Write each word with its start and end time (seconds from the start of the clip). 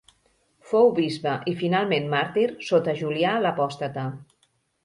Fou 0.69 0.89
bisbe 0.99 1.33
i 1.51 1.53
finalment 1.59 2.09
màrtir 2.15 2.47
sota 2.71 2.99
Julià 3.03 3.35
l'Apòstata. 3.45 4.09